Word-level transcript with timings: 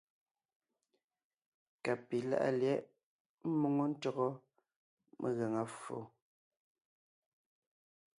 Ka 1.83 1.93
pi 2.07 2.17
láʼa 2.29 2.49
lyɛ̌ʼ 2.59 2.83
ḿmoŋo 3.53 3.83
ntÿɔgɔ 3.91 4.27
megaŋa 5.19 5.63
ffo. 5.73 5.97